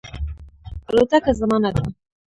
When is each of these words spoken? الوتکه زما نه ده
الوتکه 0.89 1.31
زما 1.39 1.57
نه 1.63 1.69
ده 1.75 1.83